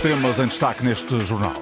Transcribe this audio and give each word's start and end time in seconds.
temas 0.00 0.38
em 0.38 0.46
destaque 0.46 0.82
neste 0.82 1.20
jornal. 1.20 1.52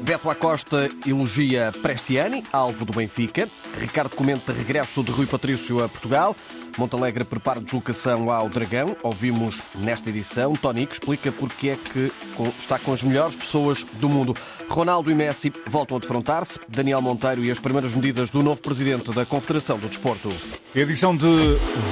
Beto 0.00 0.30
Acosta 0.30 0.90
elogia 1.06 1.70
Prestiani, 1.82 2.42
alvo 2.50 2.86
do 2.86 2.92
Benfica. 2.92 3.48
Ricardo 3.78 4.16
comenta 4.16 4.52
regresso 4.52 5.02
de 5.02 5.10
Rui 5.12 5.26
Patrício 5.26 5.84
a 5.84 5.88
Portugal. 5.88 6.34
Montalegre 6.78 7.22
prepara 7.22 7.60
deslocação 7.60 8.30
ao 8.30 8.48
Dragão. 8.48 8.96
Ouvimos 9.02 9.60
nesta 9.74 10.08
edição. 10.08 10.54
Tonico 10.54 10.94
explica 10.94 11.30
porque 11.30 11.68
é 11.68 11.76
que 11.76 12.10
está 12.58 12.78
com 12.78 12.94
as 12.94 13.02
melhores 13.02 13.36
pessoas 13.36 13.84
do 13.84 14.08
mundo. 14.08 14.34
Ronaldo 14.70 15.10
e 15.10 15.14
Messi 15.14 15.52
voltam 15.66 15.98
a 15.98 16.00
defrontar-se. 16.00 16.58
Daniel 16.68 17.02
Monteiro 17.02 17.44
e 17.44 17.50
as 17.50 17.58
primeiras 17.58 17.92
medidas 17.92 18.30
do 18.30 18.42
novo 18.42 18.60
presidente 18.60 19.12
da 19.12 19.26
Confederação 19.26 19.78
do 19.78 19.88
Desporto. 19.88 20.32
Edição 20.74 21.14
de 21.14 21.26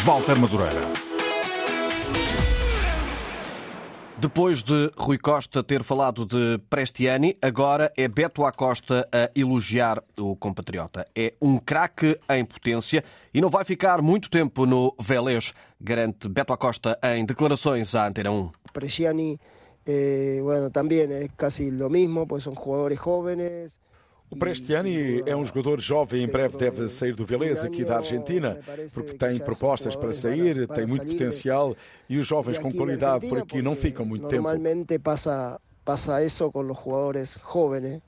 Walter 0.03 0.39
Madureira. 0.39 1.10
Depois 4.21 4.63
de 4.63 4.93
Rui 4.99 5.17
Costa 5.17 5.63
ter 5.63 5.83
falado 5.83 6.27
de 6.27 6.59
Prestiani, 6.69 7.39
agora 7.41 7.91
é 7.97 8.07
Beto 8.07 8.45
Acosta 8.45 9.09
a 9.11 9.31
elogiar 9.35 10.05
o 10.19 10.37
compatriota. 10.37 11.07
É 11.17 11.33
um 11.41 11.57
craque 11.57 12.21
em 12.29 12.45
potência 12.45 13.03
e 13.33 13.41
não 13.41 13.49
vai 13.49 13.65
ficar 13.65 14.03
muito 14.03 14.29
tempo 14.29 14.67
no 14.67 14.95
Vélez, 15.01 15.55
garante 15.81 16.29
Beto 16.29 16.53
Acosta 16.53 16.99
em 17.03 17.25
declarações 17.25 17.95
à 17.95 18.09
Antena 18.09 18.31
1. 18.31 18.51
Prestiani, 18.75 19.41
eh, 19.87 20.41
bueno, 20.43 20.69
também 20.71 21.01
é 21.01 21.27
quase 21.35 21.71
o 21.71 21.89
mesmo, 21.89 22.27
pois 22.27 22.43
são 22.43 22.53
jogadores 22.55 22.99
jovens. 24.31 24.33
O 24.33 24.37
Prestiani 24.37 25.23
é 25.27 25.37
um 25.37 25.45
jogador 25.45 25.81
jovem, 25.81 26.23
em 26.23 26.29
breve 26.29 26.57
deve 26.57 26.89
sair 26.89 27.15
do 27.15 27.25
Velez, 27.25 27.65
aqui 27.65 27.85
da 27.85 27.97
Argentina, 27.97 28.59
porque 28.95 29.15
tem 29.15 29.39
propostas 29.39 29.97
para 29.97 30.13
sair, 30.13 30.67
tem 30.69 30.87
muito 30.87 31.07
potencial 31.07 31.77
e 32.09 32.19
os 32.19 32.27
jovens 32.27 32.59
com 32.59 32.73
qualidade 32.73 33.29
por 33.29 33.39
aqui 33.39 33.61
não 33.61 33.75
ficam 33.75 34.05
muito 34.07 34.29
tempo. 34.29 34.43
Normalmente 34.43 34.99
passa, 34.99 35.61
passa 35.85 36.25
isso 36.25 36.51
com 36.51 36.61
os 36.61 36.69
jogadores 36.69 37.39
jovens. 37.53 38.03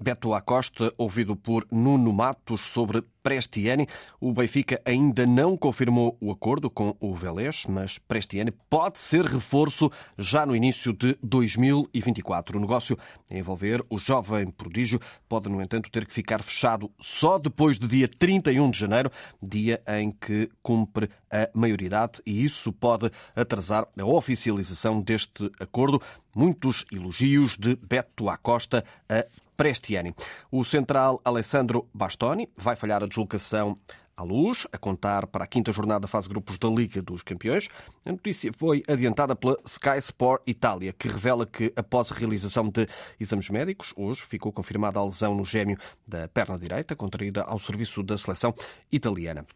Beto 0.00 0.32
Acosta, 0.32 0.92
ouvido 0.96 1.36
por 1.36 1.66
Nuno 1.70 2.12
Matos 2.12 2.62
sobre 2.62 3.04
Prestiani. 3.22 3.86
O 4.20 4.32
Benfica 4.32 4.80
ainda 4.84 5.26
não 5.26 5.56
confirmou 5.56 6.16
o 6.20 6.30
acordo 6.30 6.70
com 6.70 6.96
o 7.00 7.14
Vélez, 7.14 7.64
mas 7.68 7.98
Prestiani 7.98 8.50
pode 8.68 8.98
ser 8.98 9.24
reforço 9.24 9.90
já 10.18 10.44
no 10.44 10.56
início 10.56 10.92
de 10.92 11.16
2024. 11.22 12.58
O 12.58 12.60
negócio 12.60 12.98
a 13.30 13.36
envolver 13.36 13.84
o 13.88 13.98
jovem 13.98 14.50
prodígio 14.50 15.00
pode, 15.28 15.48
no 15.48 15.62
entanto, 15.62 15.90
ter 15.90 16.06
que 16.06 16.14
ficar 16.14 16.42
fechado 16.42 16.90
só 17.00 17.38
depois 17.38 17.78
do 17.78 17.86
dia 17.86 18.08
31 18.08 18.70
de 18.70 18.78
janeiro, 18.78 19.10
dia 19.42 19.82
em 19.86 20.10
que 20.10 20.50
cumpre 20.62 21.08
a 21.30 21.48
maioridade, 21.54 22.20
e 22.26 22.44
isso 22.44 22.72
pode 22.72 23.10
atrasar 23.36 23.86
a 23.98 24.04
oficialização 24.04 25.00
deste 25.00 25.50
acordo. 25.60 26.00
Muitos 26.34 26.84
elogios 26.92 27.56
de 27.56 27.76
Beto 27.76 28.28
Acosta 28.28 28.84
a 29.08 29.24
Prestiani. 29.56 30.14
O 30.50 30.64
central 30.64 31.20
Alessandro 31.24 31.86
Bastoni 31.92 32.48
vai 32.56 32.76
falhar 32.76 33.02
a 33.02 33.06
deslocação 33.10 33.78
à 34.16 34.22
luz, 34.22 34.66
a 34.70 34.78
contar 34.78 35.26
para 35.26 35.44
a 35.44 35.46
quinta 35.46 35.72
jornada 35.72 36.00
da 36.00 36.08
fase 36.08 36.28
grupos 36.28 36.58
da 36.58 36.68
Liga 36.68 37.00
dos 37.00 37.22
Campeões. 37.22 37.68
A 38.04 38.12
notícia 38.12 38.52
foi 38.52 38.82
adiantada 38.86 39.34
pela 39.34 39.58
Sky 39.64 39.98
Sport 39.98 40.42
Itália, 40.46 40.92
que 40.92 41.08
revela 41.08 41.46
que, 41.46 41.72
após 41.74 42.12
a 42.12 42.14
realização 42.14 42.68
de 42.68 42.86
exames 43.18 43.48
médicos, 43.48 43.92
hoje 43.96 44.22
ficou 44.22 44.52
confirmada 44.52 44.98
a 44.98 45.04
lesão 45.04 45.34
no 45.34 45.44
gêmeo 45.44 45.78
da 46.06 46.28
perna 46.28 46.58
direita, 46.58 46.94
contraída 46.94 47.42
ao 47.42 47.58
serviço 47.58 48.02
da 48.02 48.18
seleção 48.18 48.54
italiana. 48.92 49.46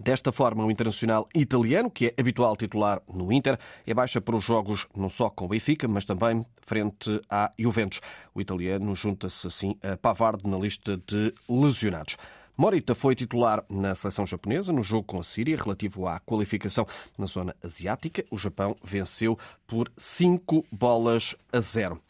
Desta 0.00 0.32
forma, 0.32 0.64
o 0.64 0.72
internacional 0.72 1.28
italiano, 1.32 1.88
que 1.88 2.06
é 2.08 2.14
habitual 2.18 2.56
titular 2.56 3.00
no 3.08 3.32
Inter, 3.32 3.56
é 3.86 3.94
baixa 3.94 4.20
para 4.20 4.34
os 4.34 4.42
jogos 4.42 4.88
não 4.94 5.08
só 5.08 5.30
com 5.30 5.44
o 5.44 5.48
Benfica, 5.48 5.86
mas 5.86 6.04
também 6.04 6.44
frente 6.62 7.20
à 7.30 7.48
Juventus. 7.56 8.00
O 8.34 8.40
italiano 8.40 8.94
junta-se 8.96 9.46
assim 9.46 9.78
a 9.80 9.96
Pavard 9.96 10.48
na 10.50 10.58
lista 10.58 11.00
de 11.06 11.32
lesionados. 11.48 12.16
Morita 12.56 12.94
foi 12.94 13.16
titular 13.16 13.64
na 13.68 13.96
seleção 13.96 14.24
japonesa 14.24 14.72
no 14.72 14.84
jogo 14.84 15.02
com 15.02 15.18
a 15.18 15.24
Síria 15.24 15.56
relativo 15.56 16.06
à 16.06 16.20
qualificação 16.20 16.86
na 17.18 17.26
zona 17.26 17.54
asiática. 17.60 18.24
O 18.30 18.38
Japão 18.38 18.76
venceu 18.80 19.36
por 19.66 19.90
5 19.96 20.64
bolas 20.70 21.34
a 21.52 21.60
0. 21.60 22.00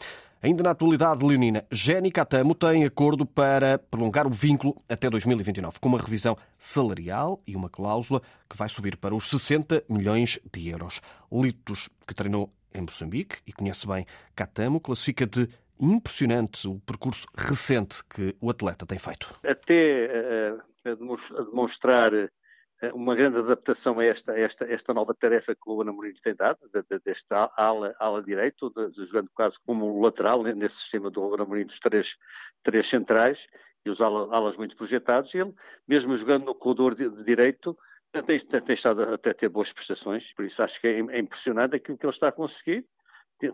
Ainda 0.43 0.63
na 0.63 0.73
atualidade 0.73 1.25
leonina, 1.25 1.65
Jenny 1.73 2.13
Catamo 2.13 2.55
tem 2.55 2.85
acordo 2.85 3.25
para 3.25 3.79
prolongar 3.79 4.27
o 4.27 4.31
vínculo 4.31 4.77
até 4.87 5.09
2029, 5.09 5.81
com 5.81 5.89
uma 5.89 5.99
revisão 5.99 6.37
salarial 6.59 7.41
e 7.47 7.57
uma 7.57 7.71
cláusula 7.71 8.21
que 8.47 8.55
vai 8.55 8.69
subir 8.69 8.99
para 8.99 9.15
os 9.15 9.27
60 9.29 9.85
milhões 9.89 10.39
de 10.53 10.69
euros. 10.69 11.01
Litos, 11.33 11.89
que 12.07 12.15
treinou 12.15 12.51
em 12.75 12.83
Moçambique 12.83 13.37
e 13.47 13.53
conhece 13.55 13.87
bem 13.87 14.05
Catamo, 14.37 14.79
classifica 14.79 15.27
de 15.27 15.49
impressionante 15.81 16.67
o 16.69 16.79
percurso 16.81 17.27
recente 17.37 18.03
que 18.05 18.37
o 18.41 18.51
atleta 18.51 18.87
tem 18.87 18.99
feito. 18.99 19.33
Até 19.43 20.57
uh, 20.87 20.91
a 20.91 21.45
demonstrar 21.45 22.13
eh, 22.15 22.93
uma 22.93 23.15
grande 23.15 23.39
adaptação 23.39 23.99
a 23.99 24.05
esta, 24.05 24.39
esta, 24.39 24.65
esta 24.67 24.93
nova 24.93 25.15
tarefa 25.15 25.55
que 25.55 25.63
o 25.67 25.81
Ana 25.81 25.93
Mourinho 25.93 26.21
tem 26.23 26.35
dado, 26.35 26.59
desta 27.05 27.51
ala, 27.57 27.95
ala 27.99 28.23
direito, 28.23 28.73
jogando 28.97 29.31
quase 29.35 29.57
como 29.65 30.03
lateral 30.03 30.43
nesse 30.43 30.77
sistema 30.77 31.11
do 31.11 31.35
Ana 31.35 31.45
Mourinho 31.45 31.67
dos 31.67 31.81
três, 31.81 32.17
três 32.63 32.87
centrais 32.87 33.47
e 33.85 33.91
os 33.91 34.01
alas, 34.01 34.31
alas 34.31 34.57
muito 34.57 34.77
projetados. 34.77 35.35
Ele, 35.35 35.55
mesmo 35.89 36.15
jogando 36.17 36.47
no 36.47 36.55
corredor 36.55 36.95
de, 36.95 37.09
de 37.09 37.25
direito, 37.25 37.77
tem, 38.13 38.39
tem, 38.39 38.75
estado 38.75 39.03
até 39.15 39.31
a 39.31 39.35
ter 39.35 39.49
boas 39.49 39.73
prestações, 39.73 40.33
por 40.35 40.45
isso 40.45 40.63
acho 40.63 40.81
que 40.81 40.87
é, 40.87 40.99
é 40.99 41.19
impressionante 41.19 41.77
aquilo 41.77 41.99
que 41.99 42.07
ele 42.07 42.13
está 42.13 42.29
a 42.29 42.33
conseguir. 42.33 42.87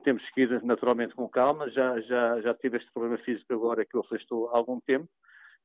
Temos 0.03 0.31
que 0.31 0.43
ir 0.43 0.63
naturalmente 0.63 1.15
com 1.15 1.29
calma. 1.29 1.69
Já, 1.69 1.99
já, 2.01 2.41
já 2.41 2.55
tive 2.55 2.77
este 2.77 2.93
problema 2.93 3.19
físico 3.19 3.53
agora 3.55 3.85
que 3.85 3.97
o 3.97 4.01
afastou 4.01 4.49
há 4.51 4.57
algum 4.57 4.81
tempo 4.81 5.09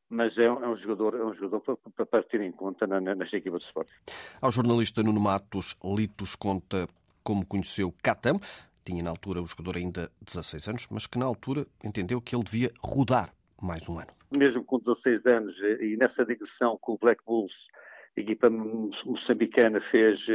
mas 0.10 0.38
é, 0.38 0.52
um 0.52 0.72
é 0.72 0.76
jogador, 0.76 1.16
é 1.16 1.26
um 1.26 1.34
jogador 1.34 1.78
para, 1.96 2.06
para 2.06 2.24
ter 2.24 2.42
em 2.42 2.52
conta 2.52 2.86
na, 2.86 3.00
nesta 3.00 3.38
equipa 3.38 3.58
de 3.58 3.66
Sporting. 3.66 3.94
Ao 4.42 4.52
jornalista 4.52 5.02
Nuno 5.02 5.20
Matos, 5.20 5.76
Litos 5.84 6.36
conta 6.36 6.88
como 7.24 7.46
conheceu 7.46 7.94
Catam, 8.04 8.40
tinha 8.84 9.02
na 9.02 9.10
altura 9.10 9.42
o 9.42 9.48
jogador 9.48 9.78
ainda 9.78 10.12
16 10.22 10.68
anos, 10.68 10.88
mas 10.92 11.08
que 11.08 11.18
na 11.18 11.26
altura 11.26 11.66
entendeu 11.84 12.22
que 12.22 12.36
ele 12.36 12.44
devia 12.44 12.72
rodar 12.80 13.34
mais 13.60 13.90
um 13.90 14.00
ano. 14.00 14.12
Mesmo 14.32 14.64
com 14.64 14.78
16 14.78 15.26
anos 15.26 15.60
e 15.60 15.98
nessa 15.98 16.24
digressão 16.24 16.78
que 16.78 16.92
o 16.92 16.98
Black 16.98 17.24
Bulls, 17.26 17.68
a 18.16 18.22
equipa 18.22 18.50
moçambicana, 18.50 19.82
fez, 19.82 20.28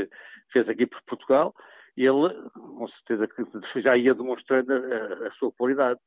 fez 0.49 0.69
aqui 0.69 0.85
por 0.85 1.01
Portugal, 1.03 1.55
ele 2.05 2.51
com 2.55 2.87
certeza 2.87 3.29
já 3.81 3.97
ia 3.97 4.15
demonstrando 4.15 4.73
a, 4.73 5.29
a 5.29 5.31
sua 5.31 5.53
qualidade 5.53 6.01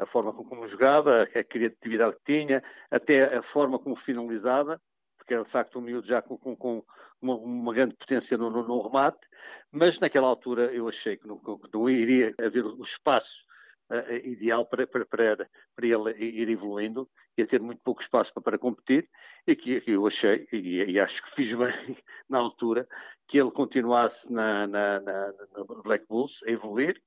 a 0.00 0.06
forma 0.06 0.32
como 0.32 0.64
jogava, 0.64 1.22
a 1.22 1.44
criatividade 1.44 2.16
que 2.16 2.24
tinha, 2.24 2.62
até 2.90 3.36
a 3.36 3.42
forma 3.42 3.78
como 3.78 3.94
finalizava, 3.94 4.80
porque 5.18 5.34
era 5.34 5.44
de 5.44 5.50
facto 5.50 5.78
um 5.78 5.82
miúdo 5.82 6.06
já 6.06 6.22
com, 6.22 6.38
com, 6.38 6.56
com 6.56 6.82
uma, 7.20 7.36
uma, 7.36 7.74
grande 7.74 7.94
potência 7.94 8.38
no, 8.38 8.48
no, 8.48 8.66
no, 8.66 8.82
remate, 8.82 9.20
mas 9.70 9.98
naquela 9.98 10.26
altura 10.26 10.72
eu 10.72 10.88
achei 10.88 11.18
que 11.18 11.26
não, 11.26 11.38
que 11.38 11.68
não 11.72 11.88
iria 11.88 12.34
haver 12.40 12.64
o 12.64 12.82
espaço 12.82 13.44
uh, 13.90 14.26
ideal 14.26 14.64
para, 14.64 14.86
para, 14.86 15.04
para, 15.04 15.48
para, 15.74 15.86
ele 15.86 16.24
ir 16.24 16.48
evoluindo, 16.48 17.08
ia 17.36 17.46
ter 17.46 17.60
muito 17.60 17.80
pouco 17.82 18.00
espaço 18.00 18.32
para, 18.32 18.42
para 18.42 18.58
competir, 18.58 19.08
e 19.46 19.56
que, 19.56 19.80
que 19.80 19.92
eu 19.92 20.06
achei, 20.06 20.46
e, 20.52 20.84
e, 20.84 21.00
acho 21.00 21.22
que 21.22 21.30
fiz 21.30 21.52
bem 21.54 21.96
na 22.28 22.38
altura, 22.38 22.88
que 23.26 23.38
ele 23.38 23.50
continuasse 23.50 24.32
na, 24.32 24.66
na, 24.66 25.00
na, 25.00 25.26
na 25.26 25.82
Black 25.82 26.06
Bulls 26.08 26.42
a 26.46 26.50
evoluir. 26.50 27.00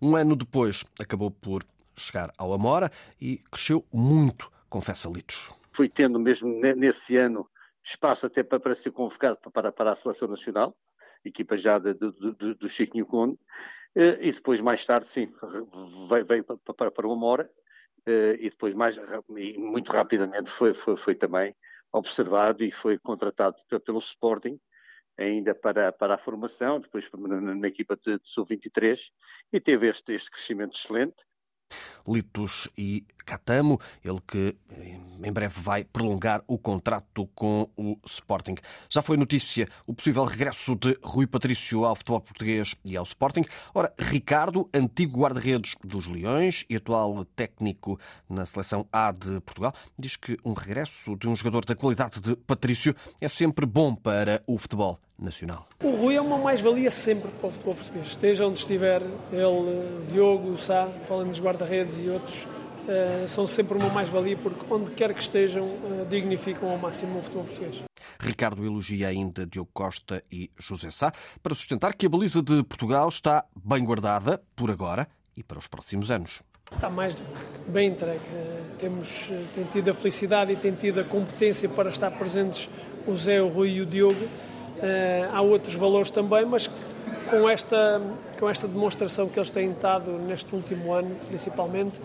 Um 0.00 0.14
ano 0.14 0.36
depois, 0.36 0.84
acabou 1.00 1.30
por 1.30 1.64
chegar 1.96 2.30
ao 2.36 2.52
Amora 2.52 2.90
e 3.20 3.38
cresceu 3.50 3.84
muito, 3.92 4.50
confessa 4.68 5.08
Litos. 5.08 5.50
Fui 5.72 5.88
tendo 5.88 6.18
mesmo 6.18 6.48
nesse 6.60 7.16
ano 7.16 7.48
espaço 7.82 8.26
até 8.26 8.42
para, 8.42 8.60
para 8.60 8.74
ser 8.74 8.90
convocado 8.90 9.38
para, 9.52 9.72
para 9.72 9.92
a 9.92 9.96
Seleção 9.96 10.28
Nacional, 10.28 10.76
equipa 11.24 11.56
já 11.56 11.78
de, 11.78 11.94
de, 11.94 12.54
do 12.54 12.68
Chiquinho 12.68 13.06
Conde, 13.06 13.38
e 13.96 14.30
depois 14.32 14.60
mais 14.60 14.84
tarde, 14.84 15.08
sim, 15.08 15.32
veio, 16.08 16.26
veio 16.26 16.44
para, 16.44 16.90
para 16.90 17.06
o 17.06 17.12
Amora, 17.12 17.50
eh, 18.04 18.36
e 18.38 18.50
depois 18.50 18.74
mais, 18.74 18.98
e 19.36 19.58
muito 19.58 19.90
rapidamente 19.90 20.50
foi, 20.50 20.74
foi, 20.74 20.96
foi 20.96 21.14
também 21.14 21.56
observado 21.90 22.62
e 22.62 22.70
foi 22.70 22.98
contratado 22.98 23.56
pelo 23.84 23.98
Sporting, 23.98 24.60
ainda 25.16 25.54
para, 25.54 25.90
para 25.92 26.14
a 26.14 26.18
formação, 26.18 26.78
depois 26.78 27.10
na, 27.12 27.54
na 27.54 27.68
equipa 27.68 27.96
de, 27.96 28.18
de 28.18 28.28
Sub-23, 28.28 29.10
e 29.52 29.60
teve 29.60 29.88
este, 29.88 30.12
este 30.12 30.30
crescimento 30.30 30.76
excelente, 30.76 31.16
Litos 32.06 32.68
e 32.78 33.04
Catamo, 33.24 33.80
ele 34.04 34.20
que 34.26 34.56
em 35.22 35.32
breve 35.32 35.60
vai 35.60 35.82
prolongar 35.82 36.42
o 36.46 36.56
contrato 36.56 37.26
com 37.34 37.68
o 37.76 37.98
Sporting. 38.06 38.54
Já 38.88 39.02
foi 39.02 39.16
notícia 39.16 39.68
o 39.86 39.92
possível 39.92 40.24
regresso 40.24 40.76
de 40.76 40.96
Rui 41.02 41.26
Patrício 41.26 41.84
ao 41.84 41.96
futebol 41.96 42.20
português 42.20 42.76
e 42.84 42.96
ao 42.96 43.02
Sporting. 43.02 43.44
Ora, 43.74 43.92
Ricardo, 43.98 44.68
antigo 44.72 45.18
guarda-redes 45.18 45.74
dos 45.82 46.06
Leões 46.06 46.64
e 46.70 46.76
atual 46.76 47.24
técnico 47.24 47.98
na 48.28 48.46
seleção 48.46 48.86
A 48.92 49.10
de 49.10 49.40
Portugal, 49.40 49.74
diz 49.98 50.14
que 50.14 50.38
um 50.44 50.52
regresso 50.52 51.16
de 51.16 51.26
um 51.26 51.34
jogador 51.34 51.64
da 51.64 51.74
qualidade 51.74 52.20
de 52.20 52.36
Patrício 52.36 52.94
é 53.20 53.28
sempre 53.28 53.66
bom 53.66 53.94
para 53.94 54.42
o 54.46 54.56
futebol 54.56 55.00
nacional. 55.18 55.66
O 55.82 55.90
Rui 55.90 56.16
é 56.16 56.20
uma 56.20 56.38
mais-valia 56.38 56.90
sempre 56.90 57.30
para 57.30 57.48
o 57.48 57.52
futebol 57.52 57.74
português. 57.74 58.08
Esteja 58.08 58.46
onde 58.46 58.58
estiver, 58.58 59.02
ele, 59.32 60.06
Diogo, 60.12 60.50
o 60.50 60.58
Sá, 60.58 60.88
falando 61.06 61.30
dos 61.30 61.40
guarda-redes 61.40 62.00
e 62.00 62.08
outros, 62.08 62.46
Uh, 62.86 63.26
são 63.26 63.48
sempre 63.48 63.76
uma 63.76 63.88
mais-valia 63.88 64.36
porque 64.36 64.64
onde 64.72 64.92
quer 64.92 65.12
que 65.12 65.20
estejam 65.20 65.64
uh, 65.64 66.06
dignificam 66.08 66.70
ao 66.70 66.78
máximo 66.78 67.18
o 67.18 67.22
futebol 67.22 67.42
português. 67.42 67.82
Ricardo 68.20 68.64
elogia 68.64 69.08
ainda 69.08 69.44
Diogo 69.44 69.68
Costa 69.74 70.22
e 70.30 70.48
José 70.56 70.92
Sá 70.92 71.12
para 71.42 71.52
sustentar 71.52 71.94
que 71.94 72.06
a 72.06 72.08
baliza 72.08 72.40
de 72.40 72.62
Portugal 72.62 73.08
está 73.08 73.44
bem 73.56 73.84
guardada 73.84 74.40
por 74.54 74.70
agora 74.70 75.08
e 75.36 75.42
para 75.42 75.58
os 75.58 75.66
próximos 75.66 76.12
anos. 76.12 76.44
Está 76.72 76.88
mais 76.88 77.20
bem 77.66 77.88
entregue. 77.88 78.20
Uh, 78.20 78.76
temos 78.78 79.32
tem 79.56 79.64
tido 79.64 79.90
a 79.90 79.94
felicidade 79.94 80.52
e 80.52 80.56
tem 80.56 80.72
tido 80.72 81.00
a 81.00 81.04
competência 81.04 81.68
para 81.68 81.90
estar 81.90 82.12
presentes 82.12 82.70
o 83.04 83.16
Zé, 83.16 83.42
o 83.42 83.48
Rui 83.48 83.70
e 83.70 83.80
o 83.80 83.86
Diogo. 83.86 84.28
Há 85.32 85.40
outros 85.40 85.74
valores 85.74 86.10
também, 86.10 86.44
mas 86.44 86.70
com 87.30 87.48
esta, 87.48 88.00
com 88.38 88.48
esta 88.48 88.68
demonstração 88.68 89.28
que 89.28 89.38
eles 89.38 89.50
têm 89.50 89.70
estado 89.70 90.12
neste 90.12 90.54
último 90.54 90.92
ano, 90.92 91.14
principalmente, 91.28 92.00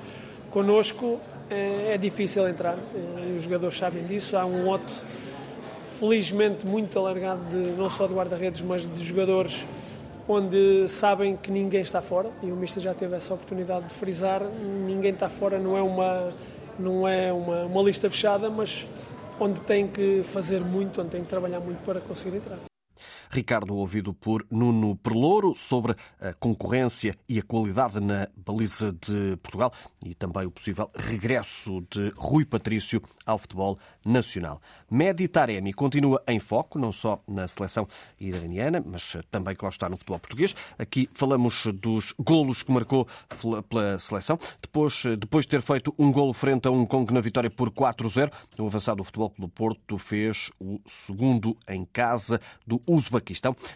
Connosco 0.51 1.17
é, 1.49 1.93
é 1.93 1.97
difícil 1.97 2.47
entrar, 2.47 2.77
eh, 2.77 3.37
os 3.37 3.43
jogadores 3.43 3.77
sabem 3.77 4.03
disso. 4.03 4.35
Há 4.35 4.45
um 4.45 4.65
lote, 4.65 4.93
felizmente, 5.97 6.67
muito 6.67 6.99
alargado, 6.99 7.41
de, 7.49 7.71
não 7.71 7.89
só 7.89 8.05
de 8.05 8.13
guarda-redes, 8.13 8.61
mas 8.61 8.85
de 8.85 9.03
jogadores 9.03 9.65
onde 10.27 10.87
sabem 10.89 11.37
que 11.37 11.49
ninguém 11.49 11.81
está 11.81 12.01
fora, 12.01 12.29
e 12.43 12.51
o 12.51 12.55
Mister 12.55 12.83
já 12.83 12.93
teve 12.93 13.15
essa 13.15 13.33
oportunidade 13.33 13.87
de 13.87 13.93
frisar: 13.93 14.41
ninguém 14.85 15.13
está 15.13 15.29
fora, 15.29 15.57
não 15.57 15.77
é 15.77 15.81
uma, 15.81 16.33
não 16.77 17.07
é 17.07 17.31
uma, 17.31 17.63
uma 17.63 17.81
lista 17.81 18.09
fechada, 18.09 18.49
mas 18.49 18.85
onde 19.41 19.59
tem 19.61 19.87
que 19.87 20.21
fazer 20.23 20.61
muito, 20.61 21.01
onde 21.01 21.09
tem 21.09 21.23
que 21.23 21.27
trabalhar 21.27 21.59
muito 21.59 21.83
para 21.83 21.99
conseguir 21.99 22.37
entrar. 22.37 22.70
Ricardo, 23.31 23.75
ouvido 23.75 24.13
por 24.13 24.45
Nuno 24.51 24.95
Perlouro, 24.97 25.55
sobre 25.55 25.95
a 26.19 26.33
concorrência 26.33 27.17
e 27.27 27.39
a 27.39 27.43
qualidade 27.43 27.99
na 27.99 28.27
baliza 28.35 28.91
de 28.91 29.37
Portugal 29.37 29.71
e 30.05 30.13
também 30.13 30.45
o 30.45 30.51
possível 30.51 30.89
regresso 30.95 31.81
de 31.89 32.11
Rui 32.15 32.45
Patrício 32.45 33.01
ao 33.25 33.37
futebol 33.37 33.79
nacional. 34.05 34.61
Medi 34.89 35.27
Taremi 35.27 35.73
continua 35.73 36.21
em 36.27 36.39
foco, 36.39 36.77
não 36.77 36.91
só 36.91 37.17
na 37.27 37.47
seleção 37.47 37.87
iraniana, 38.19 38.83
mas 38.85 39.15
também 39.29 39.55
lá 39.61 39.69
está 39.69 39.87
no 39.87 39.95
futebol 39.95 40.19
português. 40.19 40.55
Aqui 40.77 41.09
falamos 41.13 41.67
dos 41.73 42.13
golos 42.19 42.63
que 42.63 42.71
marcou 42.71 43.07
pela 43.69 43.97
seleção. 43.97 44.37
Depois, 44.61 45.03
depois 45.17 45.45
de 45.45 45.51
ter 45.51 45.61
feito 45.61 45.93
um 45.97 46.11
golo 46.11 46.33
frente 46.33 46.67
a 46.67 46.71
um 46.71 46.85
Congo 46.85 47.13
na 47.13 47.21
vitória 47.21 47.49
por 47.49 47.71
4-0, 47.71 48.31
o 48.59 48.65
avançado 48.65 48.97
do 48.97 49.03
Futebol 49.03 49.29
Clube 49.29 49.53
Porto 49.53 49.97
fez 49.97 50.51
o 50.59 50.79
segundo 50.85 51.55
em 51.67 51.85
casa 51.85 52.41
do 52.67 52.81
Uzbequistão, 52.85 53.20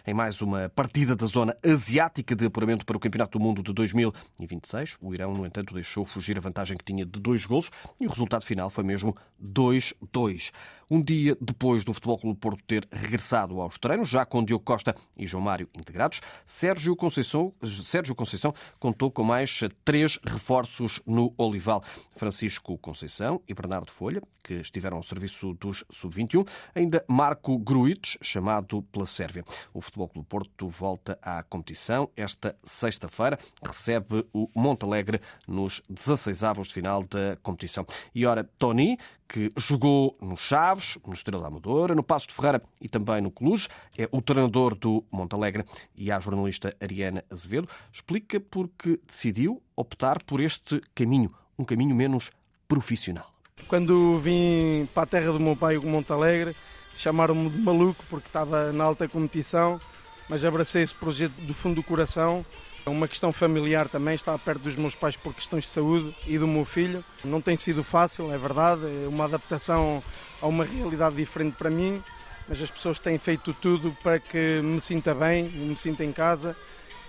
em 0.06 0.14
mais 0.14 0.42
uma 0.42 0.68
partida 0.68 1.14
da 1.14 1.26
zona 1.26 1.56
asiática 1.64 2.34
de 2.34 2.46
apuramento 2.46 2.84
para 2.84 2.96
o 2.96 3.00
Campeonato 3.00 3.38
do 3.38 3.42
Mundo 3.42 3.62
de 3.62 3.72
2026. 3.72 4.96
O 5.00 5.14
Irão, 5.14 5.32
no 5.34 5.46
entanto, 5.46 5.74
deixou 5.74 6.04
fugir 6.04 6.36
a 6.36 6.40
vantagem 6.40 6.76
que 6.76 6.84
tinha 6.84 7.04
de 7.04 7.20
dois 7.20 7.46
golos 7.46 7.70
e 8.00 8.06
o 8.06 8.10
resultado 8.10 8.44
final 8.44 8.70
foi 8.70 8.84
mesmo 8.84 9.16
2-2. 9.42 10.52
Um 10.88 11.02
dia 11.02 11.36
depois 11.40 11.84
do 11.84 11.92
Futebol 11.92 12.16
Clube 12.16 12.38
Porto 12.38 12.62
ter 12.64 12.86
regressado 12.92 13.60
aos 13.60 13.76
treinos, 13.76 14.08
já 14.08 14.24
com 14.24 14.44
Diogo 14.44 14.64
Costa 14.64 14.94
e 15.16 15.26
João 15.26 15.42
Mário 15.42 15.68
integrados, 15.74 16.20
Sérgio 16.44 16.94
Conceição, 16.94 17.52
Sérgio 17.62 18.14
Conceição 18.14 18.54
contou 18.78 19.10
com 19.10 19.24
mais 19.24 19.60
três 19.84 20.18
reforços 20.24 21.00
no 21.04 21.34
Olival. 21.36 21.82
Francisco 22.14 22.78
Conceição 22.78 23.42
e 23.48 23.54
Bernardo 23.54 23.90
Folha, 23.90 24.22
que 24.44 24.54
estiveram 24.54 24.96
ao 24.96 25.02
serviço 25.02 25.54
dos 25.54 25.84
Sub-21, 25.90 26.46
ainda 26.72 27.04
Marco 27.08 27.58
Gruites, 27.58 28.16
chamado 28.22 28.82
pela 28.92 29.06
Sérvia. 29.06 29.35
O 29.72 29.80
Futebol 29.80 30.08
Clube 30.08 30.28
Porto 30.28 30.68
volta 30.68 31.18
à 31.22 31.42
competição 31.42 32.08
esta 32.16 32.54
sexta-feira, 32.62 33.38
recebe 33.62 34.26
o 34.32 34.48
Montalegre 34.54 35.20
nos 35.46 35.82
16 35.88 36.44
avos 36.44 36.68
de 36.68 36.74
final 36.74 37.02
da 37.02 37.36
competição. 37.42 37.86
E 38.14 38.26
ora, 38.26 38.44
Tony, 38.58 38.98
que 39.28 39.52
jogou 39.56 40.16
no 40.20 40.36
Chaves, 40.36 40.98
no 41.06 41.12
Estrela 41.12 41.42
da 41.42 41.48
Amadora, 41.48 41.94
no 41.94 42.02
Passo 42.02 42.28
de 42.28 42.34
Ferreira 42.34 42.62
e 42.80 42.88
também 42.88 43.20
no 43.20 43.30
Cluj. 43.30 43.68
É 43.96 44.08
o 44.12 44.22
treinador 44.22 44.74
do 44.74 45.04
Montalegre 45.10 45.64
e 45.94 46.10
a 46.10 46.20
jornalista 46.20 46.74
Ariana 46.80 47.24
Azevedo. 47.30 47.68
Explica 47.92 48.40
porque 48.40 49.00
decidiu 49.06 49.62
optar 49.74 50.22
por 50.22 50.40
este 50.40 50.80
caminho, 50.94 51.32
um 51.58 51.64
caminho 51.64 51.94
menos 51.94 52.30
profissional. 52.68 53.32
Quando 53.68 54.18
vim 54.18 54.86
para 54.94 55.02
a 55.02 55.06
terra 55.06 55.32
do 55.32 55.40
meu 55.40 55.56
pai, 55.56 55.76
o 55.76 55.82
Montalegre, 55.82 56.54
chamaram-me 56.96 57.50
de 57.50 57.58
maluco 57.58 58.04
porque 58.08 58.28
estava 58.28 58.72
na 58.72 58.84
alta 58.84 59.08
competição, 59.08 59.80
mas 60.28 60.44
abracei 60.44 60.82
esse 60.82 60.94
projeto 60.94 61.32
do 61.32 61.54
fundo 61.54 61.76
do 61.76 61.82
coração 61.82 62.44
é 62.86 62.90
uma 62.90 63.08
questão 63.08 63.32
familiar 63.32 63.88
também, 63.88 64.14
estar 64.14 64.38
perto 64.38 64.60
dos 64.60 64.76
meus 64.76 64.94
pais 64.94 65.16
por 65.16 65.34
questões 65.34 65.64
de 65.64 65.70
saúde 65.70 66.14
e 66.24 66.38
do 66.38 66.46
meu 66.46 66.64
filho. 66.64 67.04
Não 67.24 67.40
tem 67.40 67.56
sido 67.56 67.82
fácil, 67.82 68.32
é 68.32 68.38
verdade, 68.38 68.82
é 69.04 69.08
uma 69.08 69.24
adaptação 69.24 70.00
a 70.40 70.46
uma 70.46 70.64
realidade 70.64 71.16
diferente 71.16 71.56
para 71.56 71.68
mim, 71.68 72.00
mas 72.48 72.62
as 72.62 72.70
pessoas 72.70 73.00
têm 73.00 73.18
feito 73.18 73.52
tudo 73.52 73.94
para 74.04 74.20
que 74.20 74.60
me 74.62 74.80
sinta 74.80 75.12
bem, 75.12 75.48
me 75.48 75.76
sinta 75.76 76.04
em 76.04 76.12
casa 76.12 76.56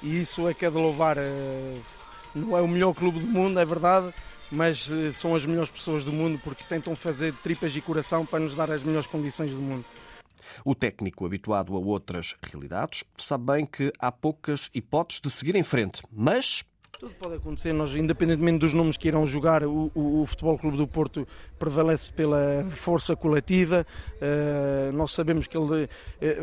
e 0.01 0.19
isso 0.19 0.48
é 0.48 0.54
que 0.54 0.66
é 0.66 0.69
de 0.72 0.75
louvar. 0.75 1.16
Eh, 1.19 1.78
não 2.33 2.57
é 2.57 2.62
o 2.62 2.68
melhor 2.68 2.95
clube 2.95 3.19
do 3.19 3.28
mundo, 3.28 3.60
é 3.60 3.66
verdade, 3.66 4.12
mas 4.52 4.92
eh, 4.92 5.12
são 5.12 5.36
as 5.36 5.46
melhores 5.46 5.70
pessoas 5.70 6.04
do 6.04 6.12
mundo 6.12 6.40
porque 6.44 6.64
tentam 6.64 6.96
fazer 6.96 7.34
tripas 7.44 7.76
e 7.76 7.82
coração 7.82 8.26
para 8.26 8.40
nos 8.40 8.56
dar 8.56 8.72
as 8.72 8.84
melhores 8.84 9.08
condições 9.08 9.52
do 9.52 9.62
mundo. 9.62 9.86
O 10.64 10.74
técnico, 10.74 11.26
habituado 11.26 11.76
a 11.76 11.80
outras 11.80 12.36
realidades, 12.42 13.04
sabe 13.18 13.46
bem 13.46 13.66
que 13.66 13.92
há 14.00 14.12
poucas 14.12 14.70
hipóteses 14.74 15.22
de 15.22 15.30
seguir 15.30 15.56
em 15.56 15.64
frente, 15.64 16.02
mas 16.12 16.64
tudo 17.00 17.14
pode 17.14 17.36
acontecer, 17.36 17.74
nós, 17.74 17.96
independentemente 17.96 18.58
dos 18.58 18.74
nomes 18.74 18.98
que 18.98 19.08
irão 19.08 19.26
jogar, 19.28 19.64
o, 19.64 19.92
o, 19.94 20.22
o 20.22 20.26
Futebol 20.26 20.58
Clube 20.58 20.78
do 20.78 20.88
Porto 20.88 21.28
prevalece 21.60 22.12
pela 22.12 22.66
força 22.72 23.16
coletiva. 23.16 23.86
Uh, 24.16 24.92
nós 24.94 25.14
sabemos 25.14 25.46
que 25.46 25.56
ele 25.56 25.84
uh, 25.84 25.88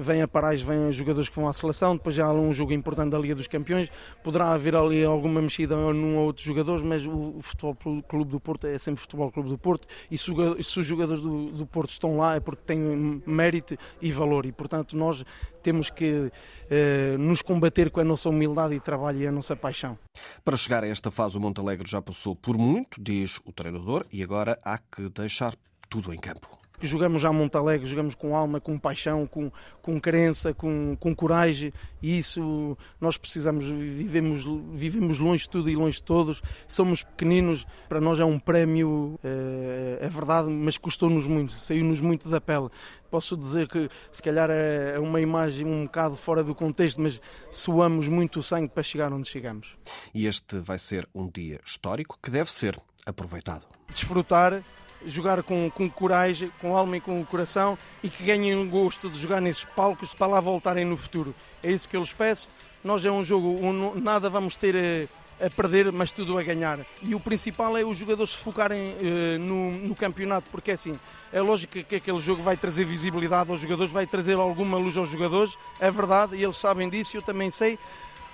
vem 0.00 0.22
a 0.22 0.28
Parais, 0.28 0.60
vem 0.60 0.92
jogadores 0.92 1.28
que 1.28 1.34
vão 1.34 1.48
à 1.48 1.52
seleção, 1.52 1.96
depois 1.96 2.14
já 2.14 2.26
há 2.26 2.32
um 2.32 2.52
jogo 2.52 2.72
importante 2.72 3.10
da 3.10 3.18
Liga 3.18 3.34
dos 3.34 3.48
Campeões. 3.48 3.90
Poderá 4.22 4.52
haver 4.52 4.76
ali 4.76 5.04
alguma 5.04 5.42
mexida 5.42 5.74
num 5.76 6.18
ou 6.18 6.26
outro 6.26 6.44
jogador, 6.44 6.82
mas 6.84 7.04
o, 7.04 7.34
o 7.36 7.42
Futebol 7.42 7.76
Clube 8.08 8.30
do 8.30 8.38
Porto 8.38 8.68
é 8.68 8.78
sempre 8.78 9.00
Futebol 9.00 9.32
Clube 9.32 9.48
do 9.48 9.58
Porto 9.58 9.88
e 10.08 10.16
se, 10.16 10.30
se 10.62 10.78
os 10.78 10.86
jogadores 10.86 11.20
do, 11.20 11.50
do 11.50 11.66
Porto 11.66 11.90
estão 11.90 12.16
lá 12.18 12.36
é 12.36 12.40
porque 12.40 12.62
têm 12.64 13.22
mérito 13.26 13.76
e 14.00 14.12
valor 14.12 14.46
e, 14.46 14.52
portanto, 14.52 14.96
nós 14.96 15.24
temos 15.64 15.88
que 15.88 16.30
uh, 16.30 17.18
nos 17.18 17.40
combater 17.40 17.90
com 17.90 17.98
a 17.98 18.04
nossa 18.04 18.28
humildade 18.28 18.74
e 18.74 18.80
trabalho 18.80 19.18
e 19.18 19.26
a 19.26 19.32
nossa 19.32 19.56
paixão. 19.56 19.98
Para 20.44 20.58
chegar 20.58 20.84
a 20.84 20.86
esta 20.86 21.10
fase, 21.10 21.38
o 21.38 21.40
Montalegre 21.40 21.88
já 21.88 22.02
passou 22.02 22.36
por 22.36 22.58
muito, 22.58 23.02
diz 23.02 23.40
o 23.46 23.52
treinador, 23.52 24.04
e 24.12 24.22
agora 24.22 24.60
há 24.62 24.76
que 24.76 25.08
deixar 25.08 25.56
tudo 25.88 26.12
em 26.12 26.18
campo 26.18 26.63
jogamos 26.80 27.22
já 27.22 27.32
Montalegre, 27.32 27.86
jogamos 27.86 28.14
com 28.14 28.36
alma, 28.36 28.60
com 28.60 28.78
paixão, 28.78 29.26
com, 29.26 29.50
com 29.80 30.00
crença, 30.00 30.52
com, 30.52 30.96
com 30.98 31.14
coragem 31.14 31.72
e 32.02 32.18
isso 32.18 32.76
nós 33.00 33.16
precisamos, 33.16 33.64
vivemos, 33.64 34.44
vivemos 34.72 35.18
longe 35.18 35.44
de 35.44 35.50
tudo 35.50 35.70
e 35.70 35.76
longe 35.76 35.96
de 35.96 36.02
todos, 36.02 36.42
somos 36.68 37.02
pequeninos, 37.02 37.66
para 37.88 38.00
nós 38.00 38.20
é 38.20 38.24
um 38.24 38.38
prémio, 38.38 39.18
é, 39.22 39.98
é 40.02 40.08
verdade, 40.08 40.48
mas 40.50 40.76
custou-nos 40.76 41.26
muito, 41.26 41.52
saiu-nos 41.52 42.00
muito 42.00 42.28
da 42.28 42.40
pele. 42.40 42.68
Posso 43.10 43.36
dizer 43.36 43.68
que 43.68 43.88
se 44.10 44.20
calhar 44.20 44.50
é, 44.50 44.96
é 44.96 44.98
uma 44.98 45.20
imagem 45.20 45.66
um 45.66 45.84
bocado 45.84 46.16
fora 46.16 46.42
do 46.42 46.54
contexto, 46.54 47.00
mas 47.00 47.20
suamos 47.50 48.08
muito 48.08 48.40
o 48.40 48.42
sangue 48.42 48.68
para 48.68 48.82
chegar 48.82 49.12
onde 49.12 49.28
chegamos. 49.28 49.76
E 50.12 50.26
este 50.26 50.58
vai 50.58 50.78
ser 50.78 51.08
um 51.14 51.30
dia 51.30 51.60
histórico 51.64 52.18
que 52.22 52.30
deve 52.30 52.50
ser 52.50 52.76
aproveitado. 53.06 53.66
Desfrutar 53.92 54.62
jogar 55.06 55.42
com, 55.42 55.70
com 55.70 55.88
coragem, 55.88 56.50
com 56.60 56.76
alma 56.76 56.96
e 56.96 57.00
com 57.00 57.24
coração 57.24 57.78
e 58.02 58.08
que 58.08 58.24
ganhem 58.24 58.54
o 58.54 58.68
gosto 58.68 59.08
de 59.08 59.18
jogar 59.18 59.40
nesses 59.40 59.64
palcos 59.64 60.14
para 60.14 60.26
lá 60.26 60.40
voltarem 60.40 60.84
no 60.84 60.96
futuro. 60.96 61.34
É 61.62 61.70
isso 61.70 61.88
que 61.88 61.96
eu 61.96 62.00
lhes 62.00 62.12
peço. 62.12 62.48
Nós 62.82 63.04
é 63.04 63.10
um 63.10 63.24
jogo, 63.24 63.48
um, 63.48 63.94
nada 63.98 64.28
vamos 64.28 64.56
ter 64.56 65.08
a, 65.40 65.46
a, 65.46 65.50
perder, 65.50 65.90
mas 65.90 66.12
tudo 66.12 66.38
a 66.38 66.42
ganhar. 66.42 66.80
E 67.02 67.14
o 67.14 67.20
principal 67.20 67.76
é 67.76 67.84
os 67.84 67.96
jogadores 67.96 68.32
se 68.32 68.36
focarem 68.36 68.92
uh, 68.92 69.38
no, 69.38 69.72
no 69.72 69.94
campeonato, 69.94 70.46
porque 70.50 70.70
é 70.70 70.74
assim, 70.74 70.98
é 71.32 71.40
lógico 71.40 71.82
que 71.82 71.96
aquele 71.96 72.20
jogo 72.20 72.42
vai 72.42 72.56
trazer 72.56 72.84
visibilidade 72.84 73.50
aos 73.50 73.60
jogadores, 73.60 73.90
vai 73.90 74.06
trazer 74.06 74.34
alguma 74.34 74.78
luz 74.78 74.96
aos 74.96 75.08
jogadores, 75.08 75.56
é 75.80 75.90
verdade, 75.90 76.36
e 76.36 76.44
eles 76.44 76.56
sabem 76.56 76.88
disso, 76.88 77.16
eu 77.16 77.22
também 77.22 77.50
sei, 77.50 77.78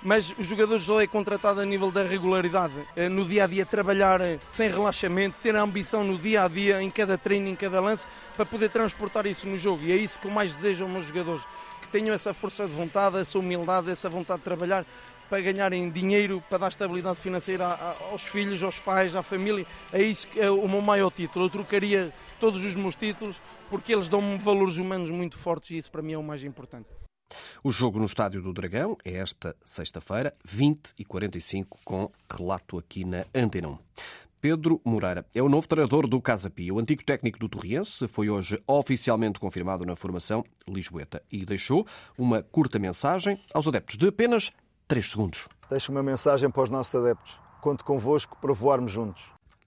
mas 0.03 0.33
o 0.37 0.43
jogador 0.43 0.79
só 0.79 1.01
é 1.01 1.07
contratado 1.07 1.61
a 1.61 1.65
nível 1.65 1.91
da 1.91 2.03
regularidade, 2.03 2.73
eh, 2.95 3.07
no 3.07 3.23
dia 3.23 3.43
a 3.43 3.47
dia 3.47 3.65
trabalhar 3.65 4.19
eh, 4.21 4.39
sem 4.51 4.69
relaxamento, 4.69 5.37
ter 5.41 5.55
a 5.55 5.61
ambição 5.61 6.03
no 6.03 6.17
dia 6.17 6.43
a 6.43 6.47
dia, 6.47 6.81
em 6.81 6.89
cada 6.89 7.17
treino, 7.17 7.47
em 7.47 7.55
cada 7.55 7.79
lance, 7.79 8.07
para 8.35 8.45
poder 8.45 8.69
transportar 8.69 9.25
isso 9.25 9.47
no 9.47 9.57
jogo. 9.57 9.83
E 9.83 9.91
é 9.91 9.95
isso 9.95 10.19
que 10.19 10.27
eu 10.27 10.31
mais 10.31 10.53
desejo 10.55 10.83
aos 10.83 10.91
meus 10.91 11.05
jogadores, 11.05 11.43
que 11.81 11.87
tenham 11.89 12.15
essa 12.15 12.33
força 12.33 12.67
de 12.67 12.73
vontade, 12.73 13.17
essa 13.17 13.37
humildade, 13.37 13.91
essa 13.91 14.09
vontade 14.09 14.39
de 14.39 14.45
trabalhar 14.45 14.85
para 15.29 15.39
ganharem 15.39 15.89
dinheiro, 15.89 16.43
para 16.49 16.57
dar 16.57 16.67
estabilidade 16.69 17.17
financeira 17.17 17.65
aos 18.11 18.23
filhos, 18.23 18.61
aos 18.63 18.79
pais, 18.79 19.15
à 19.15 19.21
família. 19.21 19.65
É 19.93 20.01
isso 20.01 20.27
que 20.27 20.39
é 20.39 20.49
o 20.49 20.67
meu 20.67 20.81
maior 20.81 21.09
título. 21.09 21.45
Eu 21.45 21.49
trocaria 21.49 22.13
todos 22.39 22.65
os 22.65 22.75
meus 22.75 22.95
títulos 22.95 23.37
porque 23.69 23.93
eles 23.93 24.09
dão-me 24.09 24.37
valores 24.37 24.75
humanos 24.75 25.09
muito 25.09 25.37
fortes 25.37 25.69
e 25.69 25.77
isso 25.77 25.89
para 25.89 26.01
mim 26.01 26.11
é 26.11 26.17
o 26.17 26.23
mais 26.23 26.43
importante. 26.43 27.00
O 27.63 27.71
jogo 27.71 27.99
no 27.99 28.05
Estádio 28.05 28.41
do 28.41 28.53
Dragão 28.53 28.97
é 29.03 29.13
esta 29.13 29.55
sexta-feira, 29.63 30.33
20 30.43 30.93
e 30.97 31.05
45, 31.05 31.79
com 31.83 32.11
relato 32.29 32.77
aqui 32.77 33.05
na 33.05 33.25
Antena 33.33 33.69
1. 33.69 33.77
Pedro 34.41 34.81
Moreira 34.83 35.23
é 35.35 35.41
o 35.41 35.47
novo 35.47 35.67
treinador 35.67 36.07
do 36.07 36.19
Casa 36.19 36.49
Pia. 36.49 36.73
O 36.73 36.79
antigo 36.79 37.03
técnico 37.03 37.37
do 37.37 37.47
Torriense 37.47 38.07
foi 38.07 38.27
hoje 38.27 38.59
oficialmente 38.65 39.39
confirmado 39.39 39.85
na 39.85 39.95
formação 39.95 40.43
Lisboeta 40.67 41.21
e 41.31 41.45
deixou 41.45 41.85
uma 42.17 42.41
curta 42.41 42.79
mensagem 42.79 43.39
aos 43.53 43.67
adeptos 43.67 43.97
de 43.97 44.07
apenas 44.07 44.51
3 44.87 45.11
segundos. 45.11 45.47
Deixo 45.69 45.91
uma 45.91 46.01
mensagem 46.01 46.49
para 46.49 46.63
os 46.63 46.69
nossos 46.71 46.95
adeptos. 46.95 47.39
Conto 47.61 47.85
convosco 47.85 48.35
para 48.41 48.51
voarmos 48.51 48.91
juntos. 48.91 49.21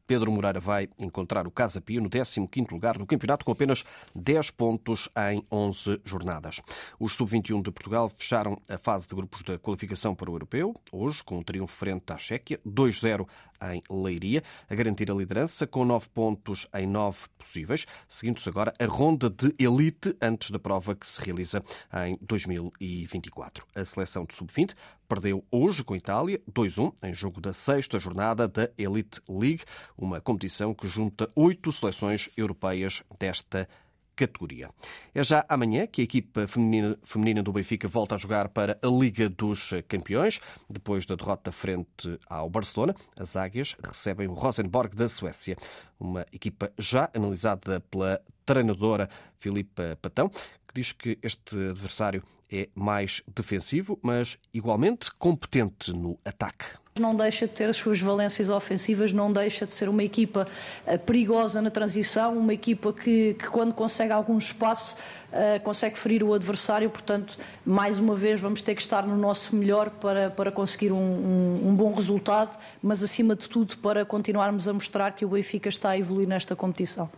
Pedro 0.06 0.30
Moreira 0.30 0.60
vai 0.60 0.88
encontrar 0.98 1.46
o 1.46 1.50
Casa 1.50 1.80
Pia 1.80 2.00
no 2.00 2.10
15º 2.10 2.72
lugar 2.72 2.98
do 2.98 3.06
campeonato 3.06 3.44
com 3.44 3.52
apenas 3.52 3.84
10 4.14 4.50
pontos 4.50 5.08
em 5.32 5.44
11 5.50 6.00
jornadas. 6.04 6.60
Os 6.98 7.14
sub-21 7.14 7.62
de 7.62 7.70
Portugal 7.70 8.10
fecharam 8.16 8.60
a 8.68 8.76
fase 8.76 9.08
de 9.08 9.14
grupos 9.14 9.42
da 9.42 9.58
qualificação 9.58 10.14
para 10.14 10.30
o 10.30 10.34
Europeu, 10.34 10.74
hoje 10.92 11.22
com 11.24 11.38
um 11.38 11.42
triunfo 11.42 11.74
frente 11.74 12.12
à 12.12 12.18
Chequia, 12.18 12.60
2-0 12.66 13.26
em 13.72 13.82
Leiria, 13.90 14.42
a 14.68 14.74
garantir 14.74 15.10
a 15.10 15.14
liderança 15.14 15.66
com 15.66 15.84
9 15.84 16.08
pontos 16.10 16.66
em 16.74 16.86
9 16.86 17.28
possíveis, 17.38 17.86
seguindo-se 18.08 18.48
agora 18.48 18.74
a 18.78 18.86
ronda 18.86 19.30
de 19.30 19.54
elite 19.58 20.16
antes 20.20 20.50
da 20.50 20.58
prova 20.58 20.94
que 20.94 21.06
se 21.06 21.20
realiza 21.22 21.62
em 22.06 22.18
2024. 22.20 23.66
A 23.74 23.84
seleção 23.84 24.24
de 24.24 24.34
sub-20 24.34 24.74
perdeu 25.08 25.44
hoje 25.50 25.84
com 25.84 25.94
a 25.94 25.96
Itália 25.96 26.40
2-1 26.50 26.92
em 27.02 27.14
jogo 27.14 27.40
da 27.40 27.52
sexta 27.52 27.98
jornada 27.98 28.48
da 28.48 28.70
Elite 28.76 29.20
League, 29.28 29.62
uma 29.96 30.20
competição 30.20 30.74
que 30.74 30.88
junta 30.88 31.30
oito 31.34 31.70
seleções 31.70 32.28
europeias 32.36 33.02
desta 33.18 33.68
categoria. 34.16 34.70
É 35.14 35.22
já 35.22 35.44
amanhã 35.48 35.86
que 35.86 36.00
a 36.00 36.04
equipa 36.04 36.46
feminina, 36.46 36.98
feminina, 37.02 37.42
do 37.42 37.52
Benfica 37.52 37.88
volta 37.88 38.14
a 38.14 38.18
jogar 38.18 38.48
para 38.48 38.78
a 38.82 38.86
Liga 38.86 39.28
dos 39.28 39.70
Campeões. 39.88 40.40
Depois 40.68 41.06
da 41.06 41.14
derrota 41.14 41.52
frente 41.52 42.18
ao 42.28 42.48
Barcelona, 42.48 42.94
as 43.16 43.36
águias 43.36 43.76
recebem 43.82 44.28
o 44.28 44.34
Rosenborg 44.34 44.94
da 44.96 45.08
Suécia. 45.08 45.56
Uma 45.98 46.26
equipa 46.32 46.72
já 46.78 47.10
analisada 47.14 47.80
pela 47.80 48.20
treinadora 48.44 49.08
Filipa 49.38 49.98
Patão, 50.00 50.28
que 50.28 50.74
diz 50.74 50.92
que 50.92 51.18
este 51.22 51.70
adversário 51.70 52.22
é 52.50 52.68
mais 52.74 53.22
defensivo, 53.34 53.98
mas 54.02 54.38
igualmente 54.52 55.10
competente 55.12 55.92
no 55.92 56.18
ataque. 56.24 56.83
Não 57.00 57.12
deixa 57.12 57.48
de 57.48 57.52
ter 57.52 57.68
as 57.68 57.76
suas 57.76 58.00
valências 58.00 58.48
ofensivas, 58.48 59.12
não 59.12 59.32
deixa 59.32 59.66
de 59.66 59.72
ser 59.72 59.88
uma 59.88 60.04
equipa 60.04 60.46
eh, 60.86 60.96
perigosa 60.96 61.60
na 61.60 61.68
transição, 61.68 62.38
uma 62.38 62.54
equipa 62.54 62.92
que, 62.92 63.34
que 63.34 63.48
quando 63.48 63.74
consegue 63.74 64.12
algum 64.12 64.38
espaço 64.38 64.94
uh, 65.32 65.60
consegue 65.64 65.98
ferir 65.98 66.22
o 66.22 66.32
adversário. 66.32 66.88
Portanto, 66.88 67.36
mais 67.66 67.98
uma 67.98 68.14
vez, 68.14 68.40
vamos 68.40 68.62
ter 68.62 68.76
que 68.76 68.80
estar 68.80 69.04
no 69.04 69.16
nosso 69.16 69.56
melhor 69.56 69.90
para, 69.90 70.30
para 70.30 70.52
conseguir 70.52 70.92
um, 70.92 70.96
um, 70.96 71.68
um 71.70 71.74
bom 71.74 71.92
resultado, 71.92 72.56
mas 72.80 73.02
acima 73.02 73.34
de 73.34 73.48
tudo 73.48 73.76
para 73.78 74.04
continuarmos 74.04 74.68
a 74.68 74.72
mostrar 74.72 75.16
que 75.16 75.24
o 75.24 75.28
Benfica 75.30 75.68
está 75.68 75.90
a 75.90 75.98
evoluir 75.98 76.28
nesta 76.28 76.54
competição. 76.54 77.10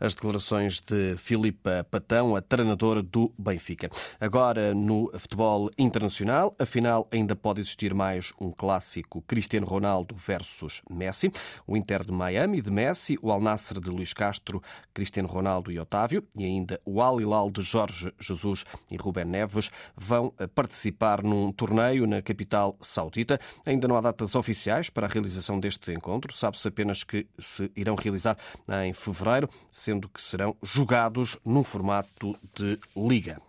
As 0.00 0.14
declarações 0.14 0.80
de 0.80 1.16
Filipa 1.16 1.86
Patão, 1.90 2.36
a 2.36 2.40
treinadora 2.40 3.02
do 3.02 3.32
Benfica. 3.36 3.90
Agora, 4.20 4.72
no 4.74 5.10
futebol 5.18 5.70
internacional, 5.76 6.54
afinal, 6.58 7.08
ainda 7.12 7.34
pode 7.34 7.60
existir 7.60 7.92
mais 7.92 8.32
um 8.40 8.52
clássico 8.52 9.22
Cristiano 9.22 9.66
Ronaldo 9.66 10.14
versus 10.14 10.82
Messi. 10.88 11.32
O 11.66 11.76
Inter 11.76 12.04
de 12.04 12.12
Miami 12.12 12.62
de 12.62 12.70
Messi, 12.70 13.18
o 13.20 13.32
Al 13.32 13.40
Nassr 13.40 13.80
de 13.80 13.90
Luís 13.90 14.12
Castro, 14.12 14.62
Cristiano 14.94 15.28
Ronaldo 15.28 15.72
e 15.72 15.78
Otávio 15.78 16.24
e 16.36 16.44
ainda 16.44 16.80
o 16.84 17.02
Al 17.02 17.20
Hilal 17.20 17.50
de 17.50 17.62
Jorge 17.62 18.12
Jesus 18.20 18.64
e 18.90 18.96
Rubén 18.96 19.24
Neves 19.24 19.70
vão 19.96 20.32
participar 20.54 21.22
num 21.22 21.50
torneio 21.52 22.06
na 22.06 22.22
capital 22.22 22.76
saudita. 22.80 23.40
Ainda 23.66 23.88
não 23.88 23.96
há 23.96 24.00
datas 24.00 24.34
oficiais 24.34 24.90
para 24.90 25.06
a 25.06 25.10
realização 25.10 25.58
deste 25.58 25.92
encontro. 25.92 26.32
Sabe-se 26.32 26.68
apenas 26.68 27.02
que 27.02 27.26
se 27.38 27.70
irão 27.74 27.94
realizar 27.94 28.36
em 28.84 28.92
fevereiro 28.92 29.48
sendo 29.88 30.06
que 30.06 30.20
serão 30.20 30.54
jogados 30.62 31.38
num 31.42 31.64
formato 31.64 32.38
de 32.54 32.78
liga. 32.94 33.40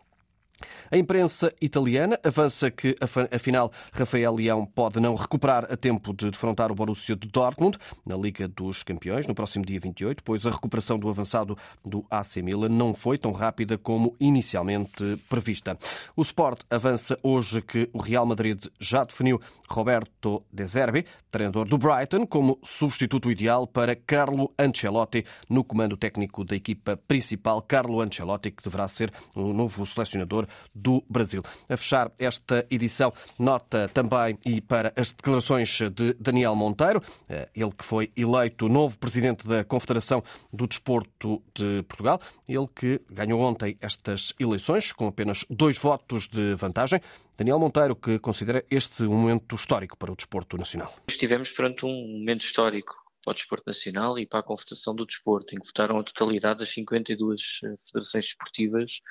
A 0.92 0.98
imprensa 0.98 1.54
italiana 1.62 2.20
avança 2.24 2.72
que, 2.72 2.96
afinal, 3.32 3.72
Rafael 3.94 4.36
Leão 4.36 4.66
pode 4.66 5.00
não 5.00 5.16
recuperar 5.16 5.68
a 5.72 5.78
tempo 5.78 6.14
de 6.14 6.32
defrontar 6.32 6.72
o 6.72 6.76
Borussia 6.76 7.16
de 7.16 7.28
Dortmund 7.28 7.78
na 8.06 8.16
Liga 8.16 8.48
dos 8.48 8.84
Campeões 8.84 9.28
no 9.28 9.36
próximo 9.36 9.66
dia 9.66 9.80
28, 9.80 10.24
pois 10.24 10.46
a 10.46 10.52
recuperação 10.52 10.98
do 10.98 11.10
avançado 11.10 11.58
do 11.86 12.06
AC 12.10 12.38
Milan 12.38 12.70
não 12.70 12.94
foi 12.94 13.18
tão 13.18 13.32
rápida 13.32 13.78
como 13.78 14.16
inicialmente 14.20 15.18
prevista. 15.30 15.78
O 16.16 16.22
Sport 16.22 16.62
avança 16.70 17.20
hoje 17.22 17.62
que 17.62 17.90
o 17.94 18.00
Real 18.00 18.26
Madrid 18.26 18.66
já 18.80 19.04
definiu 19.04 19.40
Roberto 19.70 20.44
De 20.52 20.66
Zerbi, 20.66 21.06
treinador 21.30 21.68
do 21.68 21.78
Brighton, 21.78 22.26
como 22.26 22.58
substituto 22.64 23.30
ideal 23.30 23.68
para 23.68 23.96
Carlo 23.96 24.52
Ancelotti 24.58 25.24
no 25.48 25.64
comando 25.64 25.96
técnico 25.96 26.44
da 26.44 26.56
equipa 26.56 26.98
principal. 26.98 27.62
Carlo 27.62 28.02
Ancelotti, 28.02 28.50
que 28.52 28.64
deverá 28.64 28.88
ser 28.88 29.14
o 29.36 29.54
novo 29.54 29.86
selecionador 29.86 30.48
do 30.74 31.04
Brasil. 31.10 31.44
A 31.68 31.78
fechar 31.78 32.12
esta 32.20 32.66
edição, 32.70 33.14
nota 33.38 33.90
também 33.94 34.38
e 34.46 34.62
para 34.62 34.94
as 34.96 35.12
declarações 35.12 35.80
de 35.94 36.14
Daniel 36.20 36.56
Monteiro, 36.56 37.02
eh, 37.28 37.50
ele 37.56 37.72
que 37.72 37.84
foi 37.84 38.12
eleito 38.16 38.68
novo 38.68 38.98
presidente 38.98 39.48
da 39.48 39.64
Confederação 39.64 40.24
do 40.52 40.68
Desporto 40.68 41.42
de 41.54 41.84
Portugal, 41.84 42.20
ele 42.48 42.68
que 42.76 43.02
ganhou 43.10 43.42
ontem 43.42 43.78
estas 43.82 44.34
eleições 44.40 44.92
com 44.92 45.08
apenas 45.08 45.46
dois 45.50 45.78
votos 45.78 46.28
de 46.28 46.56
vantagem. 46.56 47.02
Daniel 47.38 47.60
Monteiro, 47.60 47.96
que 47.96 48.20
considera 48.20 48.66
este 48.70 49.04
um 49.04 49.16
momento 49.16 49.56
histórico 49.56 49.98
para 49.98 50.12
o 50.12 50.16
desporto 50.16 50.58
nacional. 50.58 50.94
Estivemos 51.08 51.50
perante 51.52 51.86
um 51.86 52.20
momento 52.20 52.42
histórico 52.42 52.96
para 53.24 53.32
o 53.32 53.34
desporto 53.34 53.64
nacional 53.68 54.18
e 54.18 54.26
para 54.26 54.40
a 54.40 54.44
Confederação 54.44 54.96
do 54.96 55.06
Desporto, 55.06 55.56
em 55.56 55.60
que 55.60 55.66
votaram 55.66 56.00
a 56.00 56.04
totalidade 56.04 56.60
das 56.60 56.70
52 56.70 57.60
eh, 57.64 57.76
federações 57.86 58.26
desportivas 58.26 59.02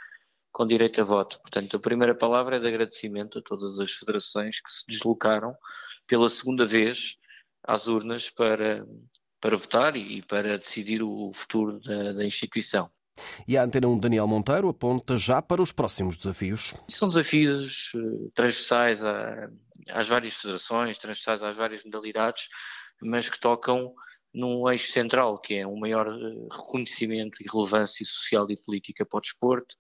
com 0.53 0.67
direito 0.67 1.01
a 1.01 1.05
voto. 1.05 1.41
Portanto, 1.41 1.77
a 1.77 1.81
primeira 1.81 2.15
palavra 2.15 2.57
é 2.57 2.61
de 2.61 2.69
agradecimento 2.69 3.39
a 3.39 3.43
todas 3.43 3.79
as 3.79 3.93
federações 3.93 4.61
que 4.61 4.71
se 4.71 4.85
deslocaram 4.89 5.55
pela 6.07 6.29
segunda 6.29 6.67
vez 6.67 7.17
às 7.63 7.87
urnas 7.87 8.31
para, 8.31 8.87
para 9.41 9.57
votar 9.57 9.97
e 9.97 10.23
para 10.23 10.59
decidir 10.59 11.03
o 11.03 11.33
futuro 11.35 11.81
da, 11.81 12.13
da 12.13 12.25
instituição. 12.25 12.91
E 13.47 13.57
a 13.57 13.65
Antena 13.65 13.89
1 13.89 13.99
Daniel 13.99 14.27
Monteiro 14.27 14.69
aponta 14.69 15.19
já 15.19 15.43
para 15.43 15.63
os 15.63 15.73
próximos 15.73 16.17
desafios. 16.17 16.75
São 16.89 17.09
desafios 17.09 17.93
eh, 17.95 18.31
transversais 18.35 19.01
às 19.89 20.07
várias 20.07 20.35
federações, 20.35 20.99
transversais 20.99 21.43
às 21.43 21.57
várias 21.57 21.85
modalidades, 21.85 22.49
mas 23.03 23.29
que 23.29 23.41
tocam 23.41 23.93
num 24.33 24.71
eixo 24.71 24.93
central, 24.93 25.39
que 25.39 25.55
é 25.55 25.67
um 25.67 25.79
maior 25.79 26.07
eh, 26.07 26.49
reconhecimento 26.51 27.43
e 27.43 27.47
relevância 27.53 28.05
social 28.05 28.49
e 28.51 28.57
política 28.57 29.05
para 29.05 29.19
o 29.19 29.23
desporto, 29.23 29.75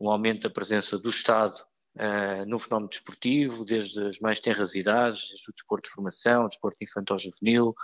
um 0.00 0.10
aumento 0.10 0.42
da 0.42 0.50
presença 0.50 0.98
do 0.98 1.10
Estado 1.10 1.60
uh, 1.96 2.46
no 2.46 2.58
fenómeno 2.58 2.88
desportivo, 2.88 3.64
desde 3.64 4.00
as 4.06 4.18
mais 4.18 4.40
tenras 4.40 4.74
idades, 4.74 5.28
desde 5.28 5.50
o 5.50 5.52
desporto 5.52 5.88
de 5.88 5.94
formação, 5.94 6.46
o 6.46 6.48
desporto 6.48 6.78
infantil-juvenil, 6.80 7.74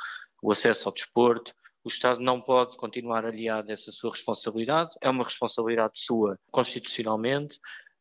o 0.42 0.50
acesso 0.50 0.88
ao 0.88 0.94
desporto. 0.94 1.52
O 1.84 1.88
Estado 1.88 2.20
não 2.20 2.40
pode 2.40 2.76
continuar 2.76 3.24
aliado 3.24 3.70
a 3.70 3.74
essa 3.74 3.92
sua 3.92 4.10
responsabilidade, 4.10 4.90
é 5.00 5.10
uma 5.10 5.24
responsabilidade 5.24 5.92
sua 5.96 6.38
constitucionalmente, 6.50 7.58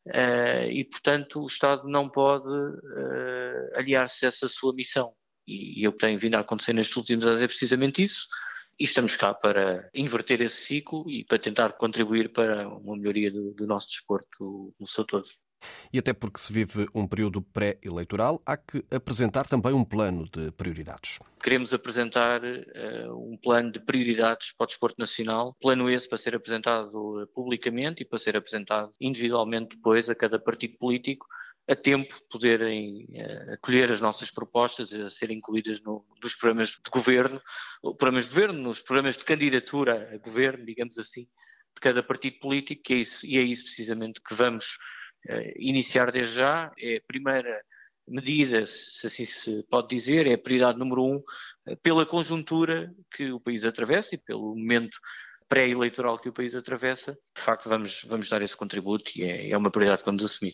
uh, 0.07 0.69
e, 0.71 0.85
portanto, 0.85 1.41
o 1.41 1.47
Estado 1.47 1.87
não 1.87 2.09
pode 2.09 2.47
uh, 2.47 3.75
aliar-se 3.75 4.25
a 4.25 4.29
essa 4.29 4.47
sua 4.47 4.73
missão. 4.73 5.13
E, 5.45 5.81
e 5.81 5.87
o 5.87 5.91
que 5.91 5.99
tem 5.99 6.17
vindo 6.17 6.35
a 6.35 6.39
acontecer 6.39 6.73
nestes 6.73 6.95
últimos 6.95 7.27
anos 7.27 7.41
é 7.41 7.47
precisamente 7.47 8.01
isso 8.01 8.27
e 8.79 8.83
estamos 8.83 9.15
cá 9.15 9.33
para 9.33 9.89
inverter 9.93 10.41
esse 10.41 10.57
ciclo 10.57 11.09
e 11.09 11.23
para 11.23 11.39
tentar 11.39 11.73
contribuir 11.73 12.31
para 12.31 12.67
uma 12.67 12.95
melhoria 12.95 13.31
do, 13.31 13.53
do 13.53 13.65
nosso 13.65 13.89
desporto 13.89 14.73
no 14.79 14.87
seu 14.87 15.05
todo. 15.05 15.27
E 15.91 15.97
até 15.97 16.13
porque 16.13 16.39
se 16.39 16.51
vive 16.51 16.87
um 16.93 17.07
período 17.07 17.41
pré-eleitoral, 17.41 18.41
há 18.45 18.57
que 18.57 18.83
apresentar 18.91 19.47
também 19.47 19.73
um 19.73 19.83
plano 19.83 20.29
de 20.29 20.51
prioridades. 20.51 21.19
Queremos 21.41 21.73
apresentar 21.73 22.41
uh, 22.43 23.31
um 23.31 23.37
plano 23.37 23.71
de 23.71 23.79
prioridades 23.79 24.51
para 24.57 24.65
o 24.65 24.67
desporto 24.67 24.95
nacional, 24.99 25.55
plano 25.61 25.89
esse 25.89 26.07
para 26.07 26.17
ser 26.17 26.35
apresentado 26.35 27.29
publicamente 27.33 28.03
e 28.03 28.05
para 28.05 28.19
ser 28.19 28.35
apresentado 28.35 28.91
individualmente 28.99 29.75
depois 29.75 30.09
a 30.09 30.15
cada 30.15 30.39
partido 30.39 30.77
político, 30.77 31.25
a 31.67 31.75
tempo 31.75 32.15
poderem 32.29 33.07
uh, 33.11 33.53
acolher 33.53 33.91
as 33.91 33.99
nossas 33.99 34.29
propostas 34.29 34.93
a 34.93 35.09
serem 35.09 35.37
incluídas 35.37 35.81
no, 35.81 36.05
nos 36.21 36.35
programas 36.35 36.69
de 36.69 36.91
governo, 36.91 37.41
programas 37.97 38.25
de 38.25 38.29
governo, 38.29 38.61
nos 38.61 38.81
programas 38.81 39.17
de 39.17 39.25
candidatura 39.25 40.09
a 40.13 40.17
governo, 40.17 40.65
digamos 40.65 40.97
assim, 40.97 41.23
de 41.23 41.81
cada 41.81 42.03
partido 42.03 42.39
político, 42.39 42.81
é 42.93 42.95
isso, 42.95 43.25
e 43.25 43.37
é 43.37 43.41
isso 43.41 43.63
precisamente 43.63 44.21
que 44.21 44.35
vamos 44.35 44.77
uh, 45.27 45.53
iniciar 45.57 46.11
desde 46.11 46.35
já. 46.35 46.71
É 46.79 46.97
a 46.97 47.01
primeira 47.07 47.61
medida, 48.07 48.65
se 48.67 49.07
assim 49.07 49.25
se 49.25 49.63
pode 49.63 49.89
dizer, 49.89 50.27
é 50.27 50.33
a 50.33 50.37
prioridade 50.37 50.77
número 50.77 51.03
um, 51.03 51.15
uh, 51.17 51.77
pela 51.81 52.05
conjuntura 52.05 52.93
que 53.11 53.31
o 53.31 53.39
país 53.39 53.65
atravessa 53.65 54.13
e 54.13 54.19
pelo 54.19 54.55
momento 54.55 54.97
pré-eleitoral 55.49 56.19
que 56.19 56.29
o 56.29 56.33
país 56.33 56.55
atravessa. 56.55 57.17
De 57.35 57.41
facto, 57.41 57.67
vamos, 57.69 58.03
vamos 58.07 58.29
dar 58.29 58.41
esse 58.41 58.55
contributo 58.55 59.11
e 59.15 59.23
é, 59.23 59.49
é 59.49 59.57
uma 59.57 59.71
prioridade 59.71 60.01
que 60.01 60.05
vamos 60.05 60.23
assumir. 60.23 60.53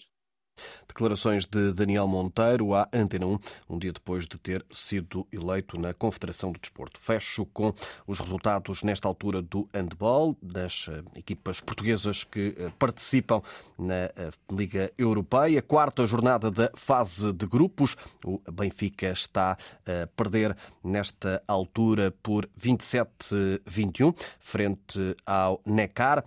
Declarações 0.91 1.45
de 1.45 1.71
Daniel 1.71 2.05
Monteiro 2.05 2.73
à 2.73 2.87
Antena 2.93 3.25
1, 3.25 3.39
um 3.69 3.79
dia 3.79 3.93
depois 3.93 4.27
de 4.27 4.37
ter 4.37 4.65
sido 4.69 5.25
eleito 5.31 5.79
na 5.79 5.93
Confederação 5.93 6.51
do 6.51 6.59
Desporto. 6.59 6.99
Fecho 6.99 7.45
com 7.45 7.73
os 8.05 8.19
resultados 8.19 8.83
nesta 8.83 9.07
altura 9.07 9.41
do 9.41 9.69
handball, 9.73 10.35
das 10.41 10.87
eh, 10.89 11.01
equipas 11.17 11.61
portuguesas 11.61 12.25
que 12.25 12.55
eh, 12.57 12.71
participam 12.77 13.41
na 13.77 13.93
eh, 13.93 14.31
Liga 14.51 14.91
Europeia. 14.97 15.61
Quarta 15.61 16.05
jornada 16.05 16.51
da 16.51 16.69
fase 16.75 17.31
de 17.31 17.45
grupos. 17.45 17.95
O 18.25 18.41
Benfica 18.51 19.07
está 19.11 19.57
a 19.85 20.07
perder 20.07 20.57
nesta 20.83 21.41
altura 21.47 22.13
por 22.21 22.49
27-21, 22.59 24.13
frente 24.39 25.15
ao 25.25 25.61
Necar. 25.65 26.23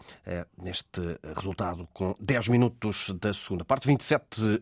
Neste 0.57 1.19
resultado, 1.37 1.87
com 1.93 2.15
10 2.19 2.49
minutos 2.49 3.11
da 3.21 3.33
segunda 3.35 3.65
parte, 3.65 3.87
27 3.87 4.14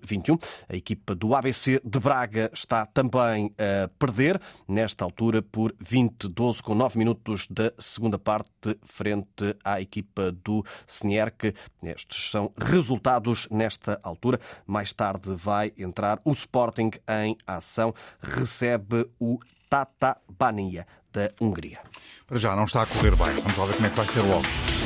21. 0.03 0.39
A 0.69 0.77
equipa 0.77 1.15
do 1.15 1.35
ABC 1.35 1.81
de 1.85 1.99
Braga 1.99 2.51
está 2.53 2.87
também 2.87 3.55
a 3.59 3.89
perder, 3.99 4.41
nesta 4.67 5.05
altura 5.05 5.43
por 5.43 5.73
20-12, 5.75 6.61
com 6.63 6.75
9 6.75 6.99
minutos 6.99 7.47
da 7.49 7.73
segunda 7.79 8.19
parte, 8.19 8.79
frente 8.85 9.57
à 9.65 9.81
equipa 9.81 10.33
do 10.33 10.65
Senierque. 10.87 11.55
Estes 11.83 12.31
são 12.31 12.53
resultados 12.57 13.49
nesta 13.51 14.01
altura. 14.03 14.41
Mais 14.67 14.93
tarde 14.93 15.35
vai 15.35 15.73
entrar 15.77 16.21
o 16.25 16.31
Sporting 16.33 16.91
em 17.09 17.37
ação, 17.47 17.95
recebe 18.21 19.09
o 19.19 19.39
Tata 19.69 20.19
Bania 20.29 20.87
da 21.13 21.29
Hungria. 21.41 21.81
Para 22.27 22.39
já 22.39 22.57
não 22.57 22.65
está 22.65 22.83
a 22.83 22.87
correr 22.87 23.17
bem. 23.17 23.35
Vamos 23.41 23.57
lá 23.57 23.67
ver 23.67 23.75
como 23.75 23.87
é 23.87 23.91
que 23.91 23.97
vai 23.97 24.07
ser 24.07 24.21
logo. 24.21 24.82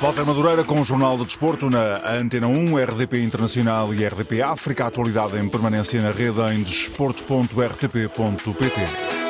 Walter 0.00 0.24
Madureira 0.26 0.64
com 0.64 0.80
o 0.80 0.84
Jornal 0.84 1.16
do 1.16 1.24
Desporto 1.24 1.70
na 1.70 2.02
Antena 2.18 2.46
1, 2.46 2.76
RDP 2.76 3.22
Internacional 3.22 3.94
e 3.94 4.06
RDP 4.06 4.42
África. 4.42 4.86
Atualidade 4.86 5.38
em 5.38 5.48
permanência 5.48 6.02
na 6.02 6.10
rede 6.10 6.40
em 6.52 6.62
desportos.rtp.pt. 6.62 9.23